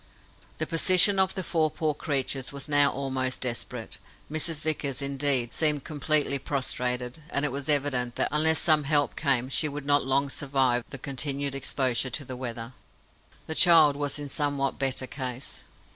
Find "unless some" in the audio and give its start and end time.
8.31-8.85